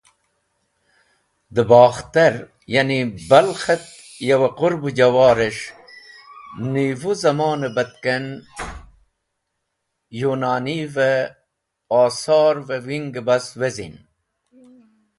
[1.55, 2.33] De Bakhter
[2.73, 3.85] ya’ni Balkh et
[4.27, 5.67] yawe Qurbu Jawar es̃h
[6.73, 8.25] nivu zamone batken
[10.21, 11.09] Younanive
[12.01, 13.95] Osorev Winge bas wezin.